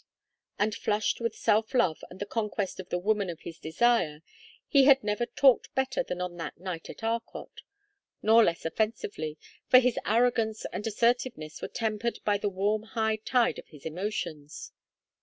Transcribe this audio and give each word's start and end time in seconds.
And 0.57 0.73
flushed 0.73 1.21
with 1.21 1.35
self 1.35 1.75
love 1.75 2.03
and 2.09 2.19
the 2.19 2.25
conquest 2.25 2.79
of 2.79 2.89
the 2.89 2.97
woman 2.97 3.29
of 3.29 3.41
his 3.41 3.59
desire, 3.59 4.23
he 4.67 4.85
had 4.85 5.03
never 5.03 5.27
talked 5.27 5.75
better 5.75 6.01
than 6.01 6.19
on 6.19 6.37
that 6.37 6.59
night 6.59 6.89
at 6.89 7.03
Arcot; 7.03 7.61
nor 8.23 8.43
less 8.43 8.65
offensively, 8.65 9.37
for 9.67 9.77
his 9.77 9.99
arrogance 10.03 10.65
and 10.73 10.87
assertiveness 10.87 11.61
were 11.61 11.67
tempered 11.67 12.17
by 12.25 12.39
the 12.39 12.49
warm 12.49 12.81
high 12.81 13.17
tide 13.17 13.59
of 13.59 13.67
his 13.67 13.85
emotions. 13.85 14.71